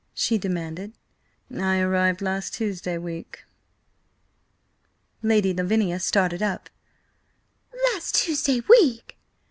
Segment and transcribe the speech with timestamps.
[0.15, 0.93] she demanded.
[1.55, 3.45] "I arrived last Tuesday week."
[5.21, 6.71] Lady Lavinia started up.
[7.93, 9.19] "Last Tuesday week?